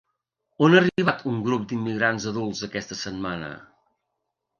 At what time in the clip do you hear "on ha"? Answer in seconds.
0.67-0.77